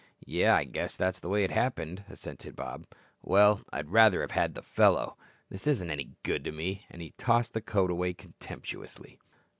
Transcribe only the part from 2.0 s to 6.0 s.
assented Bob. "Well, I'd rather have had the fellow. This isn't